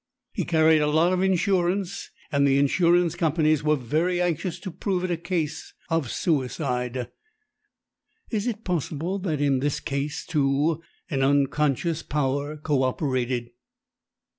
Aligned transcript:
He 0.33 0.45
carried 0.45 0.79
a 0.79 0.87
lot 0.87 1.13
of 1.13 1.21
insurance, 1.21 2.09
and 2.31 2.47
the 2.47 2.57
insurance 2.57 3.13
companies 3.13 3.61
were 3.61 3.75
very 3.75 4.19
anxious 4.19 4.57
to 4.61 4.71
prove 4.71 5.03
it 5.03 5.11
a 5.11 5.15
case 5.15 5.75
of 5.91 6.09
suicide. 6.09 7.11
Is 8.31 8.47
it 8.47 8.63
possible 8.63 9.19
that 9.19 9.39
in 9.39 9.59
this 9.59 9.79
case, 9.79 10.25
too, 10.25 10.81
an 11.11 11.21
'unconscious 11.21 12.01
power' 12.01 12.57
co 12.57 12.81
operated?" 12.81 13.51